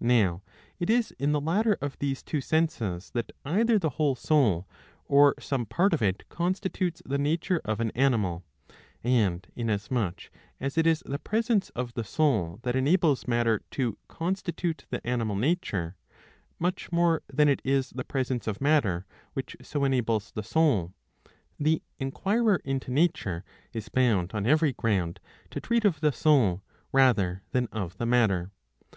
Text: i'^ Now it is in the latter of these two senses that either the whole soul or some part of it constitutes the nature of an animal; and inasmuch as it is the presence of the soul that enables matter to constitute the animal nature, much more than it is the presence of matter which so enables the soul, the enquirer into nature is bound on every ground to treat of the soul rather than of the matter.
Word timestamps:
i'^ 0.00 0.06
Now 0.06 0.42
it 0.78 0.88
is 0.88 1.10
in 1.18 1.32
the 1.32 1.40
latter 1.40 1.76
of 1.82 1.98
these 1.98 2.22
two 2.22 2.40
senses 2.40 3.10
that 3.14 3.32
either 3.44 3.80
the 3.80 3.90
whole 3.90 4.14
soul 4.14 4.68
or 5.06 5.34
some 5.40 5.66
part 5.66 5.92
of 5.92 6.00
it 6.00 6.22
constitutes 6.28 7.02
the 7.04 7.18
nature 7.18 7.60
of 7.64 7.80
an 7.80 7.90
animal; 7.96 8.44
and 9.02 9.44
inasmuch 9.56 10.30
as 10.60 10.78
it 10.78 10.86
is 10.86 11.02
the 11.04 11.18
presence 11.18 11.70
of 11.70 11.94
the 11.94 12.04
soul 12.04 12.60
that 12.62 12.76
enables 12.76 13.26
matter 13.26 13.60
to 13.72 13.98
constitute 14.06 14.84
the 14.90 15.04
animal 15.04 15.34
nature, 15.34 15.96
much 16.60 16.92
more 16.92 17.22
than 17.26 17.48
it 17.48 17.60
is 17.64 17.90
the 17.90 18.04
presence 18.04 18.46
of 18.46 18.60
matter 18.60 19.04
which 19.32 19.56
so 19.62 19.82
enables 19.82 20.30
the 20.30 20.44
soul, 20.44 20.92
the 21.58 21.82
enquirer 21.98 22.60
into 22.64 22.92
nature 22.92 23.42
is 23.72 23.88
bound 23.88 24.30
on 24.32 24.46
every 24.46 24.72
ground 24.72 25.18
to 25.50 25.60
treat 25.60 25.84
of 25.84 25.98
the 26.00 26.12
soul 26.12 26.62
rather 26.92 27.42
than 27.50 27.66
of 27.72 27.98
the 27.98 28.06
matter. 28.06 28.52